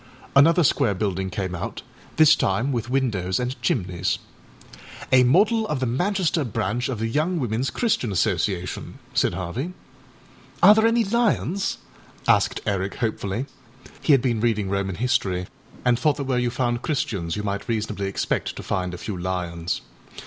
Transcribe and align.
Another 0.35 0.63
square 0.63 0.95
building 0.95 1.29
came 1.29 1.53
out, 1.53 1.83
this 2.15 2.35
time 2.35 2.71
with 2.71 2.89
windows 2.89 3.39
and 3.39 3.61
chimneys. 3.61 4.17
âA 5.13 5.23
model 5.23 5.67
of 5.67 5.79
the 5.79 5.85
Manchester 5.85 6.43
branch 6.43 6.89
of 6.89 6.97
the 6.97 7.07
Young 7.07 7.39
Womenâs 7.39 7.71
Christian 7.71 8.11
Association,â 8.11 8.93
said 9.13 9.35
Harvey. 9.35 9.73
âAre 10.63 10.73
there 10.75 10.87
any 10.87 11.03
lions?â 11.03 11.77
asked 12.27 12.61
Eric 12.65 12.95
hopefully. 12.95 13.45
He 14.01 14.13
had 14.13 14.23
been 14.23 14.41
reading 14.41 14.71
Roman 14.71 14.95
history 14.95 15.45
and 15.85 15.99
thought 15.99 16.17
that 16.17 16.23
where 16.23 16.39
you 16.39 16.49
found 16.49 16.81
Christians 16.81 17.35
you 17.35 17.43
might 17.43 17.67
reasonably 17.69 18.07
expect 18.07 18.55
to 18.55 18.63
find 18.63 18.95
a 18.95 18.97
few 18.97 19.15
lions. 19.15 19.81